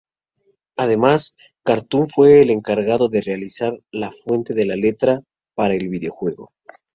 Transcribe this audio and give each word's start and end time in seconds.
Además, 0.77 1.35
Cartoon 1.63 2.07
fue 2.09 2.41
el 2.41 2.49
encargado 2.49 3.07
de 3.07 3.21
realizar 3.21 3.77
la 3.91 4.09
fuente 4.09 4.55
de 4.55 4.65
letra 4.65 5.21
para 5.55 5.75
el 5.75 5.89
videojuego. 5.89 6.51